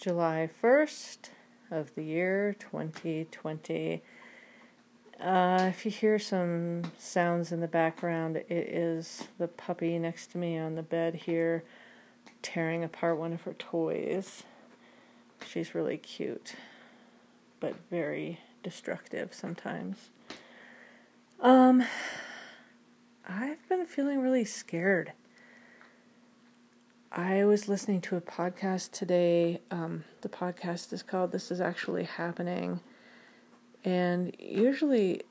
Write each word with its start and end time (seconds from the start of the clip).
July 0.00 0.48
1st 0.62 1.28
of 1.70 1.94
the 1.94 2.02
year 2.02 2.56
2020. 2.58 4.02
Uh, 5.20 5.66
if 5.68 5.84
you 5.84 5.90
hear 5.90 6.18
some 6.18 6.84
sounds 6.98 7.52
in 7.52 7.60
the 7.60 7.68
background, 7.68 8.36
it 8.36 8.50
is 8.50 9.24
the 9.36 9.46
puppy 9.46 9.98
next 9.98 10.28
to 10.32 10.38
me 10.38 10.56
on 10.56 10.74
the 10.74 10.82
bed 10.82 11.14
here 11.26 11.64
tearing 12.40 12.82
apart 12.82 13.18
one 13.18 13.34
of 13.34 13.42
her 13.42 13.52
toys. 13.52 14.44
She's 15.46 15.74
really 15.74 15.98
cute, 15.98 16.54
but 17.60 17.74
very 17.90 18.40
destructive 18.62 19.34
sometimes. 19.34 20.08
Um, 21.42 21.84
I've 23.28 23.68
been 23.68 23.84
feeling 23.84 24.22
really 24.22 24.46
scared. 24.46 25.12
I 27.12 27.44
was 27.44 27.68
listening 27.68 28.02
to 28.02 28.16
a 28.16 28.20
podcast 28.20 28.92
today. 28.92 29.62
Um, 29.72 30.04
the 30.20 30.28
podcast 30.28 30.92
is 30.92 31.02
called 31.02 31.32
This 31.32 31.50
Is 31.50 31.60
Actually 31.60 32.04
Happening. 32.04 32.78
And 33.84 34.32
usually 34.38 35.22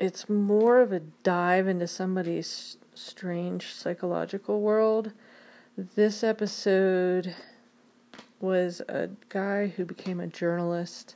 it's 0.00 0.30
more 0.30 0.80
of 0.80 0.90
a 0.90 1.00
dive 1.00 1.68
into 1.68 1.86
somebody's 1.86 2.78
strange 2.94 3.74
psychological 3.74 4.62
world. 4.62 5.12
This 5.76 6.24
episode 6.24 7.34
was 8.40 8.80
a 8.88 9.10
guy 9.28 9.66
who 9.66 9.84
became 9.84 10.18
a 10.18 10.28
journalist 10.28 11.14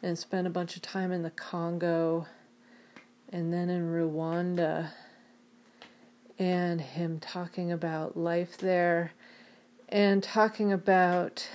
and 0.00 0.16
spent 0.16 0.46
a 0.46 0.50
bunch 0.50 0.76
of 0.76 0.82
time 0.82 1.10
in 1.10 1.22
the 1.22 1.30
Congo 1.30 2.28
and 3.30 3.52
then 3.52 3.68
in 3.68 3.90
Rwanda 3.90 4.90
and 6.38 6.80
him 6.80 7.20
talking 7.20 7.70
about 7.70 8.16
life 8.16 8.56
there 8.58 9.12
and 9.88 10.22
talking 10.22 10.72
about 10.72 11.48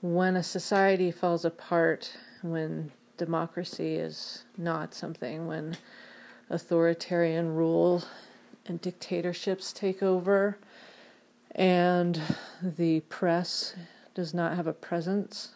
when 0.00 0.36
a 0.36 0.42
society 0.42 1.10
falls 1.10 1.44
apart, 1.44 2.16
when 2.42 2.92
democracy 3.16 3.96
is 3.96 4.44
not 4.56 4.94
something, 4.94 5.46
when 5.46 5.76
authoritarian 6.48 7.54
rule 7.54 8.04
and 8.66 8.80
dictatorships 8.80 9.72
take 9.72 10.02
over, 10.02 10.58
and 11.52 12.20
the 12.62 13.00
press 13.00 13.74
does 14.14 14.32
not 14.32 14.56
have 14.56 14.66
a 14.66 14.72
presence. 14.72 15.50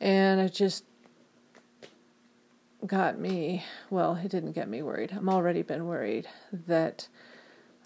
And 0.00 0.40
it 0.40 0.52
just 0.52 0.84
got 2.84 3.18
me, 3.18 3.64
well, 3.90 4.18
it 4.22 4.30
didn't 4.30 4.52
get 4.52 4.68
me 4.68 4.82
worried. 4.82 5.12
I'm 5.16 5.28
already 5.28 5.62
been 5.62 5.86
worried 5.86 6.28
that 6.52 7.08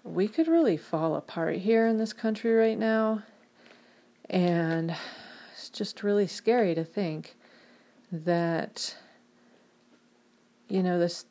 we 0.03 0.27
could 0.27 0.47
really 0.47 0.77
fall 0.77 1.15
apart 1.15 1.57
here 1.57 1.85
in 1.87 1.97
this 1.97 2.13
country 2.13 2.53
right 2.53 2.77
now. 2.77 3.23
And 4.29 4.95
it's 5.53 5.69
just 5.69 6.03
really 6.03 6.27
scary 6.27 6.73
to 6.75 6.83
think 6.83 7.35
that, 8.11 8.97
you 10.67 10.81
know, 10.83 10.99
this, 10.99 11.25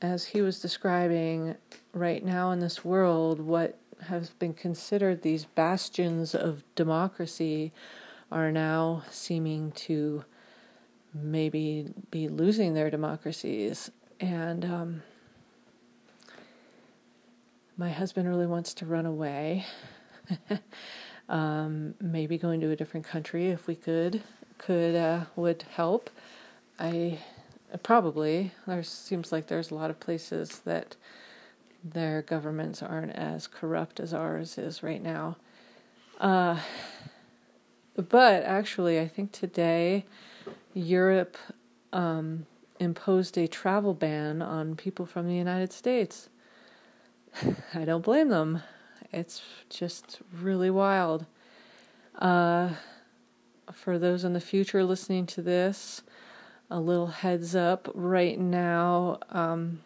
as 0.00 0.26
he 0.26 0.40
was 0.40 0.60
describing 0.60 1.56
right 1.92 2.24
now 2.24 2.50
in 2.50 2.60
this 2.60 2.84
world, 2.84 3.40
what 3.40 3.78
have 4.08 4.36
been 4.38 4.54
considered 4.54 5.22
these 5.22 5.44
bastions 5.44 6.34
of 6.34 6.64
democracy 6.74 7.72
are 8.32 8.50
now 8.50 9.02
seeming 9.10 9.72
to 9.72 10.24
maybe 11.14 11.92
be 12.10 12.28
losing 12.28 12.74
their 12.74 12.90
democracies. 12.90 13.90
And 14.20 14.64
um, 14.64 15.02
my 17.76 17.90
husband 17.90 18.28
really 18.28 18.46
wants 18.46 18.74
to 18.74 18.86
run 18.86 19.06
away. 19.06 19.66
um, 21.28 21.94
maybe 22.00 22.38
going 22.38 22.60
to 22.60 22.70
a 22.70 22.76
different 22.76 23.06
country 23.06 23.48
if 23.48 23.66
we 23.66 23.74
could 23.74 24.22
could 24.58 24.94
uh, 24.94 25.24
would 25.36 25.62
help. 25.74 26.10
I 26.78 27.18
probably 27.82 28.52
there 28.66 28.82
seems 28.82 29.32
like 29.32 29.46
there's 29.46 29.70
a 29.70 29.74
lot 29.74 29.90
of 29.90 30.00
places 30.00 30.60
that 30.60 30.96
their 31.82 32.22
governments 32.22 32.82
aren't 32.82 33.12
as 33.12 33.46
corrupt 33.46 34.00
as 34.00 34.12
ours 34.12 34.58
is 34.58 34.82
right 34.82 35.02
now. 35.02 35.36
Uh, 36.18 36.58
but 37.96 38.42
actually, 38.44 39.00
I 39.00 39.08
think 39.08 39.32
today 39.32 40.04
Europe 40.74 41.36
um, 41.92 42.46
imposed 42.78 43.36
a 43.36 43.48
travel 43.48 43.94
ban 43.94 44.42
on 44.42 44.76
people 44.76 45.06
from 45.06 45.26
the 45.26 45.34
United 45.34 45.72
States. 45.72 46.28
I 47.74 47.84
don't 47.84 48.04
blame 48.04 48.28
them. 48.28 48.62
It's 49.12 49.42
just 49.68 50.20
really 50.32 50.70
wild. 50.70 51.26
Uh, 52.18 52.70
for 53.72 53.98
those 53.98 54.24
in 54.24 54.32
the 54.32 54.40
future 54.40 54.84
listening 54.84 55.26
to 55.26 55.42
this, 55.42 56.02
a 56.70 56.80
little 56.80 57.08
heads 57.08 57.56
up 57.56 57.90
right 57.94 58.38
now 58.38 59.18
um, 59.30 59.80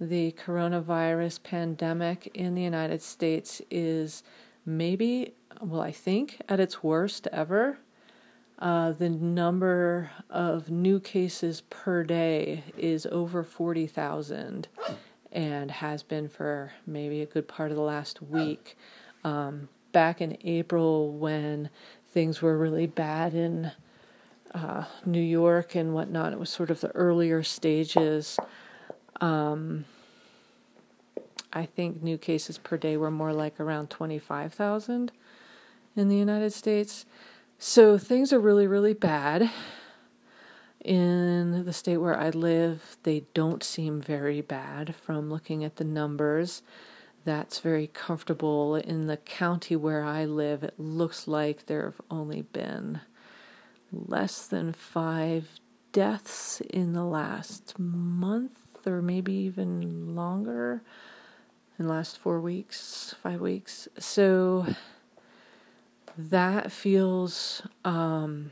the 0.00 0.32
coronavirus 0.44 1.42
pandemic 1.42 2.30
in 2.34 2.54
the 2.54 2.62
United 2.62 3.02
States 3.02 3.60
is 3.70 4.22
maybe, 4.64 5.34
well, 5.60 5.82
I 5.82 5.92
think, 5.92 6.40
at 6.48 6.58
its 6.58 6.82
worst 6.82 7.28
ever. 7.32 7.78
Uh, 8.60 8.92
the 8.92 9.08
number 9.08 10.10
of 10.28 10.70
new 10.70 11.00
cases 11.00 11.62
per 11.70 12.04
day 12.04 12.62
is 12.76 13.06
over 13.06 13.42
40,000 13.42 14.68
and 15.32 15.70
has 15.70 16.02
been 16.02 16.28
for 16.28 16.72
maybe 16.86 17.22
a 17.22 17.26
good 17.26 17.48
part 17.48 17.70
of 17.70 17.76
the 17.76 17.82
last 17.82 18.20
week. 18.20 18.76
Um, 19.24 19.70
back 19.92 20.20
in 20.20 20.36
April, 20.44 21.10
when 21.10 21.70
things 22.12 22.42
were 22.42 22.58
really 22.58 22.86
bad 22.86 23.32
in 23.32 23.72
uh, 24.54 24.84
New 25.06 25.22
York 25.22 25.74
and 25.74 25.94
whatnot, 25.94 26.34
it 26.34 26.38
was 26.38 26.50
sort 26.50 26.70
of 26.70 26.82
the 26.82 26.90
earlier 26.90 27.42
stages. 27.42 28.38
Um, 29.22 29.86
I 31.50 31.64
think 31.64 32.02
new 32.02 32.18
cases 32.18 32.58
per 32.58 32.76
day 32.76 32.98
were 32.98 33.10
more 33.10 33.32
like 33.32 33.58
around 33.58 33.88
25,000 33.88 35.12
in 35.96 36.08
the 36.08 36.16
United 36.16 36.52
States. 36.52 37.06
So 37.62 37.98
things 37.98 38.32
are 38.32 38.40
really, 38.40 38.66
really 38.66 38.94
bad. 38.94 39.50
In 40.82 41.66
the 41.66 41.74
state 41.74 41.98
where 41.98 42.18
I 42.18 42.30
live, 42.30 42.96
they 43.02 43.24
don't 43.34 43.62
seem 43.62 44.00
very 44.00 44.40
bad 44.40 44.94
from 44.94 45.28
looking 45.28 45.62
at 45.62 45.76
the 45.76 45.84
numbers. 45.84 46.62
That's 47.26 47.58
very 47.58 47.88
comfortable. 47.88 48.76
In 48.76 49.08
the 49.08 49.18
county 49.18 49.76
where 49.76 50.02
I 50.02 50.24
live, 50.24 50.64
it 50.64 50.80
looks 50.80 51.28
like 51.28 51.66
there 51.66 51.84
have 51.84 52.00
only 52.10 52.40
been 52.40 53.02
less 53.92 54.46
than 54.46 54.72
five 54.72 55.60
deaths 55.92 56.62
in 56.62 56.94
the 56.94 57.04
last 57.04 57.78
month, 57.78 58.86
or 58.86 59.02
maybe 59.02 59.34
even 59.34 60.14
longer, 60.14 60.80
in 61.78 61.84
the 61.84 61.92
last 61.92 62.16
four 62.16 62.40
weeks, 62.40 63.14
five 63.22 63.42
weeks. 63.42 63.86
So 63.98 64.66
that 66.16 66.72
feels, 66.72 67.62
um, 67.84 68.50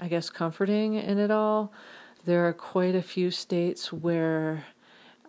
I 0.00 0.08
guess, 0.08 0.30
comforting 0.30 0.94
in 0.94 1.18
it 1.18 1.30
all. 1.30 1.72
There 2.24 2.46
are 2.46 2.52
quite 2.52 2.94
a 2.94 3.02
few 3.02 3.30
states 3.30 3.92
where 3.92 4.64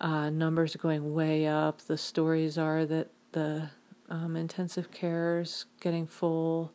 uh, 0.02 0.30
numbers 0.30 0.76
are 0.76 0.80
going 0.80 1.14
way 1.14 1.48
up. 1.48 1.82
The 1.82 1.98
stories 1.98 2.58
are 2.58 2.86
that 2.86 3.10
the 3.32 3.70
um, 4.10 4.36
intensive 4.36 4.92
care 4.92 5.40
is 5.40 5.66
getting 5.82 6.08
full, 6.08 6.74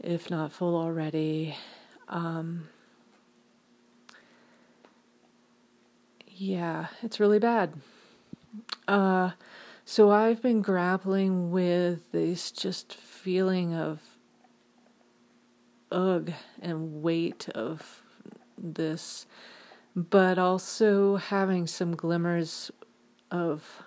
if 0.00 0.30
not 0.30 0.52
full 0.52 0.76
already. 0.76 1.56
Um, 2.08 2.68
yeah, 6.28 6.88
it's 7.02 7.18
really 7.18 7.38
bad. 7.38 7.72
Uh, 8.86 9.30
so 9.88 10.10
I've 10.10 10.42
been 10.42 10.62
grappling 10.62 11.52
with 11.52 12.10
this 12.10 12.50
just 12.50 12.92
feeling 12.92 13.72
of 13.72 14.00
ugh 15.92 16.32
and 16.60 17.04
weight 17.04 17.48
of 17.50 18.02
this, 18.58 19.26
but 19.94 20.38
also 20.38 21.14
having 21.16 21.68
some 21.68 21.94
glimmers 21.94 22.72
of 23.30 23.84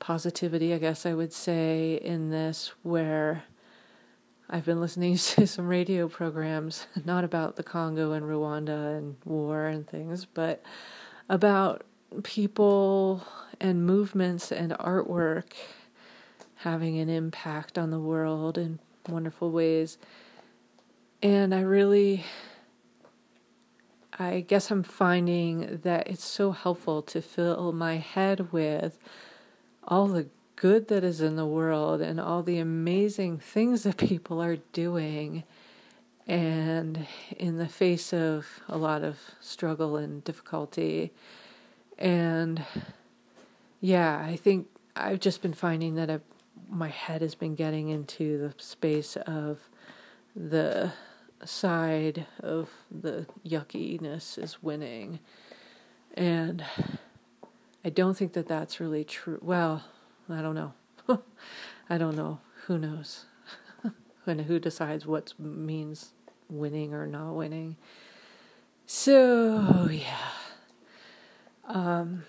positivity, 0.00 0.74
I 0.74 0.78
guess 0.78 1.06
I 1.06 1.14
would 1.14 1.32
say, 1.32 2.00
in 2.02 2.30
this 2.30 2.72
where 2.82 3.44
I've 4.50 4.64
been 4.64 4.80
listening 4.80 5.16
to 5.16 5.46
some 5.46 5.68
radio 5.68 6.08
programs, 6.08 6.88
not 7.04 7.22
about 7.22 7.54
the 7.54 7.62
Congo 7.62 8.10
and 8.10 8.26
Rwanda 8.26 8.98
and 8.98 9.14
war 9.24 9.66
and 9.66 9.86
things, 9.86 10.24
but 10.24 10.60
about 11.28 11.84
people 12.22 13.24
and 13.60 13.86
movements 13.86 14.52
and 14.52 14.72
artwork 14.72 15.52
having 16.56 16.98
an 16.98 17.08
impact 17.08 17.78
on 17.78 17.90
the 17.90 17.98
world 17.98 18.56
in 18.58 18.78
wonderful 19.08 19.50
ways. 19.50 19.98
And 21.22 21.54
I 21.54 21.60
really, 21.60 22.24
I 24.18 24.40
guess 24.40 24.70
I'm 24.70 24.82
finding 24.82 25.80
that 25.82 26.08
it's 26.08 26.24
so 26.24 26.52
helpful 26.52 27.02
to 27.02 27.22
fill 27.22 27.72
my 27.72 27.96
head 27.96 28.52
with 28.52 28.98
all 29.84 30.06
the 30.06 30.26
good 30.56 30.88
that 30.88 31.02
is 31.02 31.20
in 31.20 31.36
the 31.36 31.46
world 31.46 32.00
and 32.00 32.20
all 32.20 32.42
the 32.42 32.58
amazing 32.58 33.38
things 33.38 33.82
that 33.82 33.96
people 33.96 34.40
are 34.40 34.56
doing. 34.72 35.44
And 36.28 37.06
in 37.36 37.58
the 37.58 37.68
face 37.68 38.12
of 38.12 38.46
a 38.68 38.78
lot 38.78 39.02
of 39.02 39.18
struggle 39.40 39.96
and 39.96 40.22
difficulty. 40.22 41.12
And 42.02 42.64
yeah, 43.80 44.20
I 44.26 44.34
think 44.34 44.66
I've 44.96 45.20
just 45.20 45.40
been 45.40 45.54
finding 45.54 45.94
that 45.94 46.10
I've, 46.10 46.22
my 46.68 46.88
head 46.88 47.22
has 47.22 47.36
been 47.36 47.54
getting 47.54 47.90
into 47.90 48.38
the 48.38 48.54
space 48.60 49.14
of 49.16 49.60
the 50.34 50.92
side 51.44 52.26
of 52.40 52.70
the 52.90 53.26
yuckiness 53.46 54.36
is 54.36 54.60
winning. 54.60 55.20
And 56.14 56.64
I 57.84 57.90
don't 57.90 58.16
think 58.16 58.32
that 58.32 58.48
that's 58.48 58.80
really 58.80 59.04
true. 59.04 59.38
Well, 59.40 59.84
I 60.28 60.42
don't 60.42 60.56
know. 60.56 60.74
I 61.88 61.98
don't 61.98 62.16
know. 62.16 62.40
Who 62.66 62.78
knows? 62.78 63.26
and 64.26 64.40
who 64.40 64.58
decides 64.58 65.06
what 65.06 65.34
means 65.38 66.10
winning 66.50 66.94
or 66.94 67.06
not 67.06 67.34
winning. 67.34 67.76
So, 68.86 69.88
yeah. 69.88 70.41
Um, 71.72 72.24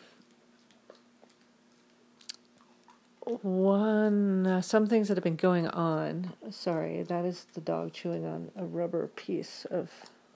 one, 3.41 4.47
uh, 4.47 4.61
some 4.61 4.87
things 4.87 5.09
that 5.09 5.17
have 5.17 5.23
been 5.23 5.35
going 5.35 5.67
on. 5.67 6.31
Sorry, 6.49 7.03
that 7.03 7.25
is 7.25 7.45
the 7.53 7.59
dog 7.59 7.91
chewing 7.91 8.25
on 8.25 8.51
a 8.55 8.63
rubber 8.63 9.07
piece 9.07 9.65
of 9.69 9.89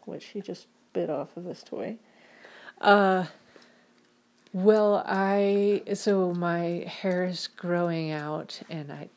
which 0.04 0.26
he 0.26 0.42
just 0.42 0.68
bit 0.92 1.10
off 1.10 1.36
of 1.38 1.46
this 1.46 1.64
toy. 1.64 1.96
Uh, 2.82 3.26
well, 4.52 5.04
I 5.06 5.84
so 5.94 6.34
my 6.34 6.86
hair 6.88 7.24
is 7.24 7.48
growing 7.48 8.12
out, 8.12 8.62
and 8.70 8.92
I 8.92 9.08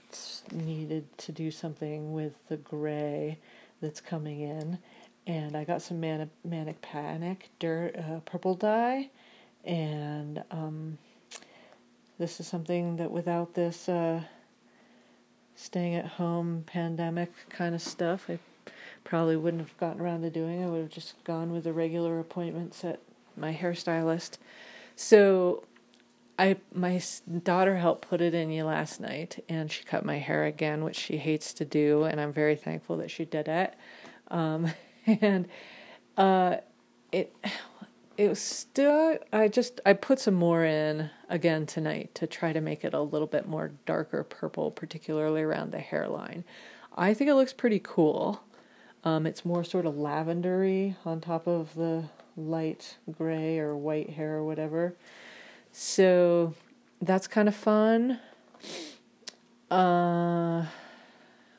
needed 0.52 1.06
to 1.18 1.32
do 1.32 1.50
something 1.50 2.12
with 2.12 2.34
the 2.48 2.58
gray 2.58 3.38
that's 3.80 4.00
coming 4.00 4.40
in, 4.40 4.78
and 5.26 5.56
I 5.56 5.64
got 5.64 5.82
some 5.82 6.00
manic, 6.00 6.28
manic 6.44 6.80
panic 6.80 7.50
dirt 7.58 7.96
uh, 7.96 8.20
purple 8.20 8.54
dye, 8.54 9.10
and 9.64 10.42
um, 10.50 10.98
this 12.18 12.40
is 12.40 12.46
something 12.46 12.96
that 12.96 13.10
without 13.10 13.54
this 13.54 13.88
uh, 13.88 14.22
staying 15.54 15.94
at 15.94 16.06
home 16.06 16.64
pandemic 16.66 17.32
kind 17.48 17.74
of 17.74 17.82
stuff, 17.82 18.28
I 18.28 18.38
probably 19.04 19.36
wouldn't 19.36 19.62
have 19.62 19.76
gotten 19.78 20.00
around 20.00 20.22
to 20.22 20.30
doing. 20.30 20.62
I 20.62 20.68
would 20.68 20.80
have 20.82 20.90
just 20.90 21.22
gone 21.24 21.52
with 21.52 21.64
the 21.64 21.72
regular 21.72 22.18
appointments 22.18 22.84
at 22.84 23.00
my 23.36 23.54
hairstylist. 23.54 24.38
So 24.96 25.64
I 26.38 26.56
my 26.72 27.00
daughter 27.42 27.76
helped 27.76 28.08
put 28.08 28.20
it 28.20 28.34
in 28.34 28.50
you 28.50 28.64
last 28.64 29.00
night, 29.00 29.44
and 29.48 29.70
she 29.70 29.84
cut 29.84 30.04
my 30.04 30.18
hair 30.18 30.44
again, 30.44 30.84
which 30.84 30.96
she 30.96 31.18
hates 31.18 31.52
to 31.54 31.64
do, 31.64 32.04
and 32.04 32.20
I'm 32.20 32.32
very 32.32 32.56
thankful 32.56 32.96
that 32.98 33.10
she 33.10 33.24
did 33.24 33.48
it. 33.48 33.74
Um, 34.28 34.72
and 35.06 35.48
uh, 36.16 36.56
it 37.12 37.34
it 38.20 38.28
was 38.28 38.38
still 38.38 39.16
I 39.32 39.48
just 39.48 39.80
I 39.86 39.94
put 39.94 40.20
some 40.20 40.34
more 40.34 40.62
in 40.62 41.08
again 41.30 41.64
tonight 41.64 42.14
to 42.16 42.26
try 42.26 42.52
to 42.52 42.60
make 42.60 42.84
it 42.84 42.92
a 42.92 43.00
little 43.00 43.26
bit 43.26 43.48
more 43.48 43.72
darker 43.86 44.22
purple, 44.24 44.70
particularly 44.70 45.40
around 45.40 45.72
the 45.72 45.78
hairline. 45.78 46.44
I 46.94 47.14
think 47.14 47.30
it 47.30 47.34
looks 47.34 47.54
pretty 47.54 47.80
cool. 47.82 48.42
Um, 49.04 49.26
it's 49.26 49.46
more 49.46 49.64
sort 49.64 49.86
of 49.86 49.94
lavendery 49.94 50.96
on 51.06 51.22
top 51.22 51.46
of 51.46 51.74
the 51.74 52.10
light 52.36 52.98
gray 53.10 53.58
or 53.58 53.74
white 53.74 54.10
hair 54.10 54.34
or 54.34 54.44
whatever. 54.44 54.94
So 55.72 56.52
that's 57.00 57.26
kind 57.26 57.48
of 57.48 57.56
fun. 57.56 58.20
Uh, 59.70 60.66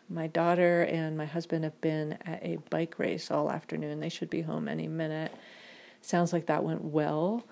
my 0.07 0.27
daughter 0.27 0.83
and 0.83 1.17
my 1.17 1.25
husband 1.25 1.63
have 1.63 1.81
been 1.81 2.19
at 2.23 2.43
a 2.43 2.59
bike 2.69 2.99
race 2.99 3.31
all 3.31 3.49
afternoon. 3.49 3.99
They 3.99 4.09
should 4.09 4.29
be 4.29 4.41
home 4.41 4.67
any 4.67 4.87
minute. 4.87 5.33
Sounds 6.01 6.33
like 6.33 6.48
that 6.48 6.63
went 6.63 6.83
well. 6.83 7.45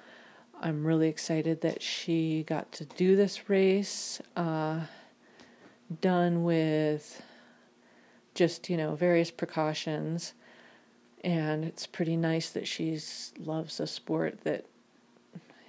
I'm 0.61 0.85
really 0.85 1.07
excited 1.07 1.61
that 1.61 1.81
she 1.81 2.43
got 2.43 2.71
to 2.73 2.85
do 2.85 3.15
this 3.15 3.49
race. 3.49 4.21
Uh, 4.35 4.81
done 6.01 6.43
with 6.43 7.21
just, 8.35 8.69
you 8.69 8.77
know, 8.77 8.95
various 8.95 9.31
precautions 9.31 10.33
and 11.23 11.65
it's 11.65 11.85
pretty 11.85 12.15
nice 12.15 12.49
that 12.51 12.67
she's 12.67 13.33
loves 13.37 13.79
a 13.79 13.87
sport 13.87 14.41
that 14.43 14.65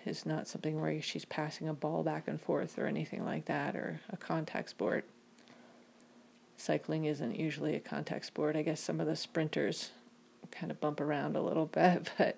is 0.06 0.24
not 0.24 0.48
something 0.48 0.80
where 0.80 1.00
she's 1.02 1.24
passing 1.24 1.68
a 1.68 1.74
ball 1.74 2.02
back 2.02 2.28
and 2.28 2.40
forth 2.40 2.78
or 2.78 2.86
anything 2.86 3.24
like 3.24 3.46
that 3.46 3.74
or 3.74 4.00
a 4.10 4.16
contact 4.16 4.70
sport 4.70 5.04
cycling 6.56 7.04
isn't 7.04 7.38
usually 7.38 7.74
a 7.74 7.80
contact 7.80 8.24
sport 8.24 8.56
i 8.56 8.62
guess 8.62 8.80
some 8.80 9.00
of 9.00 9.06
the 9.06 9.16
sprinters 9.16 9.90
kind 10.50 10.70
of 10.70 10.80
bump 10.80 11.00
around 11.00 11.36
a 11.36 11.42
little 11.42 11.66
bit 11.66 12.10
but 12.18 12.36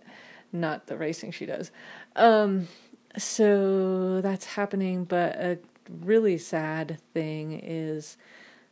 not 0.53 0.87
the 0.87 0.97
racing 0.97 1.31
she 1.31 1.47
does 1.47 1.71
um, 2.17 2.69
so 3.17 4.21
that's 4.21 4.45
happening 4.45 5.05
but 5.05 5.35
a 5.37 5.59
really 6.05 6.39
sad 6.39 6.99
thing 7.13 7.61
is 7.63 8.17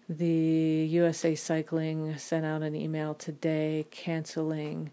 the 0.09 0.88
USA 0.91 1.37
Cycling 1.37 2.19
sent 2.19 2.44
out 2.44 2.62
an 2.62 2.75
email 2.75 3.15
today 3.15 3.87
canceling 3.93 4.91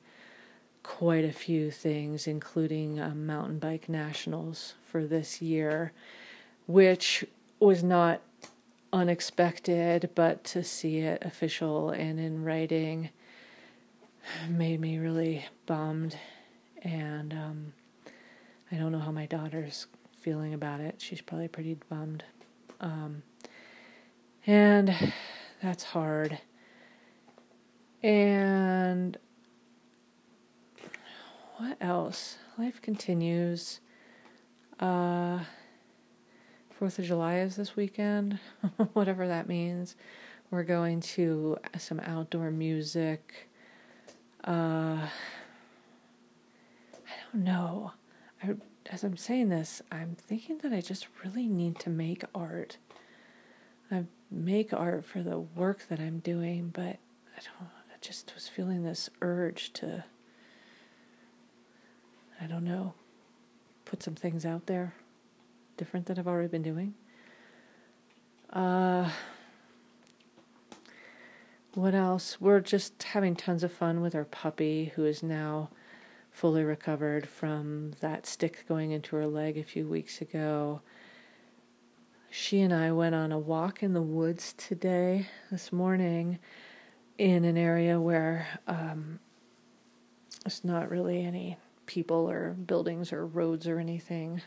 quite 0.83 1.25
a 1.25 1.33
few 1.33 1.71
things, 1.71 2.27
including 2.27 2.99
um, 2.99 3.25
mountain 3.25 3.57
bike 3.59 3.89
nationals 3.89 4.75
for 4.85 5.05
this 5.05 5.41
year, 5.41 5.91
which 6.67 7.25
was 7.59 7.83
not 7.83 8.21
unexpected, 8.93 10.09
but 10.13 10.43
to 10.43 10.63
see 10.63 10.99
it 10.99 11.21
official 11.25 11.89
and 11.89 12.19
in 12.19 12.43
writing 12.43 13.09
made 14.47 14.79
me 14.79 14.97
really 14.97 15.45
bummed. 15.65 16.15
And 16.83 17.33
um, 17.33 17.73
I 18.71 18.75
don't 18.75 18.91
know 18.91 18.99
how 18.99 19.11
my 19.11 19.25
daughter's 19.25 19.87
feeling 20.21 20.53
about 20.53 20.79
it. 20.79 20.95
She's 20.99 21.21
probably 21.21 21.47
pretty 21.47 21.77
bummed. 21.89 22.23
Um, 22.79 23.23
and 24.45 25.13
that's 25.61 25.83
hard. 25.83 26.39
And 28.03 29.17
what 31.57 31.77
else? 31.81 32.37
Life 32.57 32.81
continues. 32.81 33.79
Uh, 34.79 35.39
Fourth 36.77 36.99
of 36.99 37.05
July 37.05 37.39
is 37.39 37.55
this 37.55 37.75
weekend, 37.75 38.37
whatever 38.93 39.27
that 39.27 39.47
means. 39.47 39.95
We're 40.51 40.61
going 40.61 41.01
to 41.01 41.57
some 41.79 41.99
outdoor 42.01 42.51
music. 42.51 43.49
Uh, 44.43 45.07
don't 47.33 47.43
know. 47.43 47.93
I, 48.43 48.55
as 48.91 49.03
I'm 49.03 49.17
saying 49.17 49.49
this, 49.49 49.81
I'm 49.91 50.15
thinking 50.15 50.59
that 50.59 50.73
I 50.73 50.81
just 50.81 51.07
really 51.23 51.47
need 51.47 51.79
to 51.79 51.89
make 51.89 52.23
art. 52.33 52.77
I 53.91 54.05
make 54.29 54.73
art 54.73 55.05
for 55.05 55.21
the 55.21 55.39
work 55.39 55.87
that 55.89 55.99
I'm 55.99 56.19
doing, 56.19 56.69
but 56.73 56.81
I 56.81 57.41
don't. 57.41 57.69
I 57.89 57.99
just 58.01 58.33
was 58.35 58.47
feeling 58.47 58.83
this 58.83 59.09
urge 59.21 59.73
to. 59.73 60.03
I 62.41 62.45
don't 62.45 62.65
know. 62.65 62.93
Put 63.85 64.03
some 64.03 64.15
things 64.15 64.45
out 64.45 64.67
there, 64.67 64.93
different 65.77 66.05
than 66.05 66.19
I've 66.19 66.27
already 66.27 66.49
been 66.49 66.61
doing. 66.61 66.93
Uh, 68.51 69.09
what 71.73 71.95
else? 71.95 72.39
We're 72.39 72.59
just 72.59 73.01
having 73.03 73.35
tons 73.35 73.63
of 73.63 73.71
fun 73.71 74.01
with 74.01 74.13
our 74.13 74.25
puppy, 74.25 74.91
who 74.95 75.05
is 75.05 75.23
now 75.23 75.69
fully 76.37 76.63
recovered 76.63 77.27
from 77.27 77.91
that 77.99 78.25
stick 78.25 78.65
going 78.67 78.91
into 78.91 79.15
her 79.15 79.25
leg 79.25 79.57
a 79.57 79.63
few 79.63 79.87
weeks 79.87 80.21
ago 80.21 80.81
she 82.29 82.61
and 82.61 82.73
I 82.73 82.91
went 82.91 83.15
on 83.15 83.31
a 83.31 83.39
walk 83.39 83.81
in 83.81 83.93
the 83.93 84.01
woods 84.01 84.53
today, 84.53 85.27
this 85.49 85.71
morning, 85.71 86.39
in 87.17 87.45
an 87.45 87.57
area 87.57 87.99
where 87.99 88.47
um, 88.67 89.19
there's 90.43 90.63
not 90.63 90.91
really 90.91 91.23
any 91.23 91.57
people 91.85 92.29
or 92.29 92.51
buildings 92.53 93.13
or 93.13 93.25
roads 93.25 93.67
or 93.67 93.79
anything. 93.79 94.41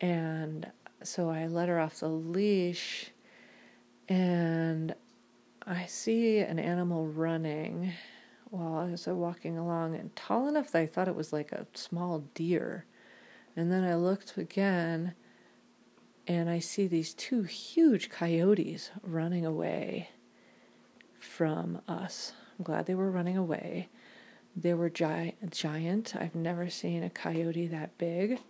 And 0.00 0.70
so 1.02 1.30
I 1.30 1.46
let 1.46 1.68
her 1.68 1.78
off 1.78 2.00
the 2.00 2.08
leash, 2.08 3.12
and 4.08 4.94
I 5.66 5.86
see 5.86 6.38
an 6.38 6.58
animal 6.58 7.06
running 7.06 7.92
while 8.50 8.76
I 8.76 8.90
was 8.90 9.06
walking 9.06 9.58
along, 9.58 9.94
and 9.96 10.14
tall 10.16 10.48
enough 10.48 10.72
that 10.72 10.82
I 10.82 10.86
thought 10.86 11.08
it 11.08 11.16
was 11.16 11.32
like 11.32 11.52
a 11.52 11.66
small 11.74 12.20
deer. 12.34 12.86
And 13.56 13.72
then 13.72 13.84
I 13.84 13.94
looked 13.94 14.36
again 14.36 15.14
and 16.26 16.50
I 16.50 16.58
see 16.58 16.86
these 16.86 17.14
two 17.14 17.42
huge 17.44 18.10
coyotes 18.10 18.90
running 19.02 19.46
away 19.46 20.10
from 21.18 21.80
us. 21.86 22.32
I'm 22.58 22.64
glad 22.64 22.86
they 22.86 22.94
were 22.94 23.10
running 23.10 23.36
away. 23.36 23.88
They 24.56 24.74
were 24.74 24.90
giant, 24.90 25.52
giant. 25.52 26.14
I've 26.16 26.34
never 26.34 26.68
seen 26.68 27.02
a 27.02 27.10
coyote 27.10 27.68
that 27.68 27.96
big. 27.98 28.40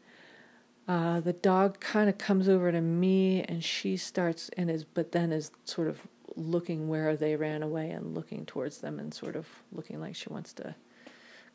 Uh, 0.88 1.20
the 1.20 1.32
dog 1.32 1.80
kind 1.80 2.08
of 2.08 2.16
comes 2.16 2.48
over 2.48 2.70
to 2.70 2.80
me 2.80 3.42
and 3.42 3.62
she 3.62 3.96
starts 3.96 4.48
and 4.56 4.70
is, 4.70 4.84
but 4.84 5.12
then 5.12 5.32
is 5.32 5.50
sort 5.64 5.88
of 5.88 6.06
looking 6.36 6.88
where 6.88 7.16
they 7.16 7.34
ran 7.34 7.62
away 7.62 7.90
and 7.90 8.14
looking 8.14 8.46
towards 8.46 8.78
them 8.78 8.98
and 8.98 9.12
sort 9.12 9.36
of 9.36 9.46
looking 9.72 10.00
like 10.00 10.14
she 10.14 10.28
wants 10.28 10.52
to 10.54 10.74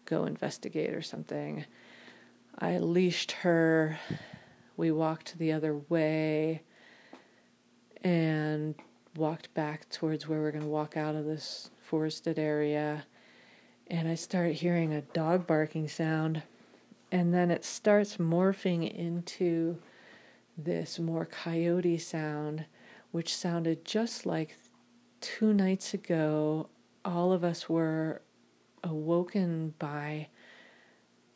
go 0.06 0.26
investigate 0.26 0.94
or 0.94 1.02
something. 1.02 1.66
I 2.60 2.80
leashed 2.80 3.32
her. 3.32 4.00
We 4.78 4.92
walked 4.92 5.38
the 5.38 5.52
other 5.52 5.78
way 5.90 6.64
and 8.04 8.76
walked 9.16 9.54
back 9.54 9.90
towards 9.90 10.28
where 10.28 10.40
we're 10.40 10.52
going 10.52 10.64
to 10.64 10.70
walk 10.70 10.98
out 10.98 11.16
of 11.16 11.26
this 11.26 11.70
forested 11.80 12.40
area. 12.40 13.06
And 13.88 14.08
I 14.08 14.16
start 14.16 14.54
hearing 14.54 14.94
a 14.94 15.02
dog 15.02 15.46
barking 15.46 15.88
sound. 15.88 16.44
And 17.12 17.34
then 17.34 17.52
it 17.52 17.66
starts 17.66 18.18
morphing 18.18 18.90
into 18.90 19.78
this 20.58 20.98
more 20.98 21.26
coyote 21.26 21.98
sound, 21.98 22.66
which 23.12 23.36
sounded 23.36 23.84
just 23.84 24.26
like 24.26 24.56
two 25.22 25.54
nights 25.54 25.94
ago. 25.94 26.68
All 27.06 27.32
of 27.32 27.44
us 27.44 27.70
were 27.70 28.22
awoken 28.84 29.74
by 29.80 30.28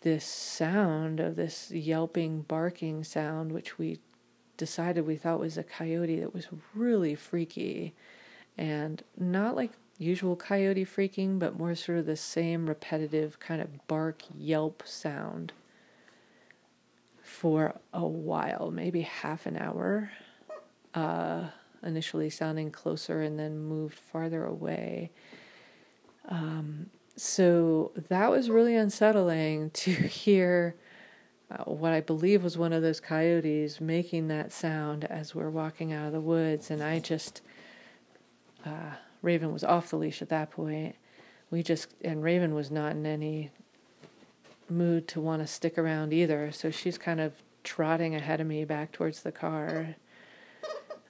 this 0.02 0.26
sound 0.26 1.20
of 1.20 1.36
this 1.36 1.72
yelping, 1.72 2.42
barking 2.42 3.04
sound, 3.04 3.52
which 3.52 3.78
we 3.78 4.00
decided 4.58 5.06
we 5.06 5.16
thought 5.16 5.40
was 5.40 5.58
a 5.58 5.64
coyote 5.64 6.20
that 6.20 6.34
was 6.34 6.48
really 6.74 7.16
freaky 7.16 7.94
and 8.58 9.04
not 9.18 9.56
like 9.56 9.72
usual 9.98 10.36
coyote 10.36 10.86
freaking, 10.86 11.40
but 11.40 11.58
more 11.58 11.76
sort 11.76 11.98
of 11.98 12.06
the 12.06 12.16
same 12.16 12.68
repetitive 12.68 13.40
kind 13.40 13.62
of 13.62 13.88
bark 13.88 14.24
yelp 14.38 14.84
sound 14.86 15.54
for 17.22 17.80
a 17.94 18.06
while, 18.06 18.72
maybe 18.72 19.02
half 19.02 19.46
an 19.46 19.58
hour. 19.58 20.12
Uh, 20.94 21.48
initially 21.86 22.30
sounding 22.30 22.72
closer 22.72 23.22
and 23.22 23.40
then 23.40 23.60
moved 23.60 23.98
farther 23.98 24.46
away. 24.46 25.12
Um, 26.28 26.90
so 27.16 27.92
that 28.10 28.30
was 28.30 28.50
really 28.50 28.76
unsettling 28.76 29.70
to 29.74 29.92
hear 29.92 30.76
uh, 31.52 31.64
what 31.66 31.94
I 31.94 32.02
believe 32.02 32.44
was 32.44 32.58
one 32.58 32.74
of 32.74 32.82
those 32.82 33.00
coyotes 33.00 33.80
making 33.80 34.28
that 34.30 34.52
sound 34.52 35.06
as 35.06 35.36
we're 35.36 35.50
walking 35.50 35.94
out 35.94 36.08
of 36.08 36.14
the 36.14 36.20
woods. 36.20 36.72
And 36.72 36.82
I 36.84 37.00
just, 37.00 37.42
uh, 38.66 38.96
Raven 39.22 39.54
was 39.54 39.64
off 39.64 39.92
the 39.92 39.98
leash 39.98 40.22
at 40.22 40.30
that 40.30 40.52
point. 40.52 40.96
We 41.52 41.62
just, 41.62 41.94
and 42.04 42.24
Raven 42.24 42.56
was 42.56 42.72
not 42.72 42.94
in 42.94 43.06
any 43.06 43.52
mood 44.70 45.08
to 45.10 45.22
want 45.22 45.44
to 45.44 45.48
stick 45.48 45.78
around 45.78 46.14
either. 46.14 46.52
So 46.52 46.72
she's 46.72 46.98
kind 46.98 47.20
of 47.20 47.34
trotting 47.64 48.16
ahead 48.16 48.42
of 48.42 48.48
me 48.48 48.66
back 48.66 48.92
towards 48.92 49.22
the 49.22 49.32
car. 49.32 49.96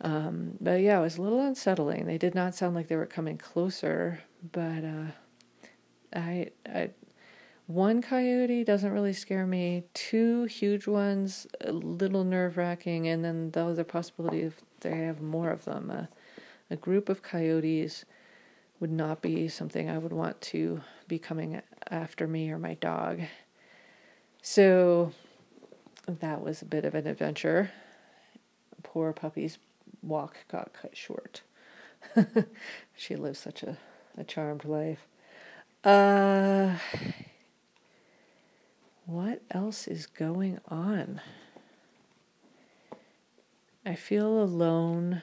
Um, 0.05 0.51
but 0.61 0.81
yeah, 0.81 0.99
it 0.99 1.01
was 1.01 1.17
a 1.17 1.23
little 1.23 1.41
unsettling. 1.41 2.05
They 2.05 2.19
did 2.19 2.35
not 2.35 2.53
sound 2.53 2.75
like 2.75 2.87
they 2.87 2.95
were 2.95 3.07
coming 3.07 3.39
closer, 3.39 4.21
but 4.51 4.83
uh, 4.83 5.07
I, 6.15 6.51
I 6.71 6.91
one 7.65 8.03
coyote 8.03 8.63
doesn't 8.63 8.91
really 8.91 9.13
scare 9.13 9.47
me. 9.47 9.85
Two 9.95 10.43
huge 10.43 10.85
ones, 10.85 11.47
a 11.59 11.71
little 11.71 12.23
nerve 12.23 12.55
wracking, 12.55 13.07
and 13.07 13.25
then 13.25 13.49
the 13.49 13.65
other 13.65 13.83
possibility 13.83 14.41
if 14.41 14.61
they 14.81 14.95
have 14.95 15.21
more 15.21 15.49
of 15.49 15.65
them. 15.65 15.89
Uh, 15.89 16.05
a 16.69 16.75
group 16.75 17.09
of 17.09 17.23
coyotes 17.23 18.05
would 18.79 18.91
not 18.91 19.23
be 19.23 19.47
something 19.47 19.89
I 19.89 19.97
would 19.97 20.13
want 20.13 20.39
to 20.41 20.81
be 21.07 21.17
coming 21.17 21.63
after 21.89 22.27
me 22.27 22.51
or 22.51 22.59
my 22.59 22.75
dog. 22.75 23.21
So 24.43 25.13
that 26.05 26.43
was 26.43 26.61
a 26.61 26.65
bit 26.65 26.85
of 26.85 26.93
an 26.93 27.07
adventure. 27.07 27.71
Poor 28.83 29.11
puppy's 29.11 29.57
walk 30.01 30.37
got 30.51 30.73
cut 30.73 30.95
short. 30.95 31.41
she 32.95 33.15
lived 33.15 33.37
such 33.37 33.63
a, 33.63 33.77
a 34.17 34.23
charmed 34.23 34.65
life. 34.65 35.07
Uh, 35.83 36.75
what 39.05 39.41
else 39.51 39.87
is 39.87 40.07
going 40.07 40.59
on? 40.67 41.21
I 43.85 43.93
feel 43.93 44.41
alone, 44.41 45.21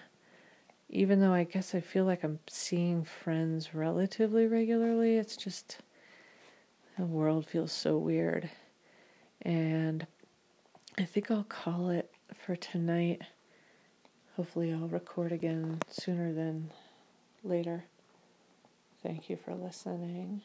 even 0.89 1.21
though 1.21 1.33
I 1.33 1.43
guess 1.45 1.75
I 1.75 1.81
feel 1.81 2.05
like 2.05 2.23
I'm 2.23 2.39
seeing 2.49 3.03
friends 3.05 3.75
relatively 3.75 4.47
regularly. 4.47 5.17
It's 5.17 5.37
just 5.37 5.79
the 6.97 7.05
world 7.05 7.47
feels 7.47 7.73
so 7.73 7.99
weird. 7.99 8.51
And 9.41 10.07
I 10.97 11.05
think 11.05 11.31
I'll 11.31 11.43
call 11.43 11.91
it 11.91 12.13
for 12.37 12.55
tonight. 12.55 13.23
Hopefully, 14.37 14.73
I'll 14.73 14.89
record 14.89 15.31
again 15.31 15.81
sooner 15.89 16.33
than 16.33 16.71
later. 17.45 17.85
Thank 19.03 19.29
you 19.29 19.37
for 19.37 19.55
listening. 19.55 20.41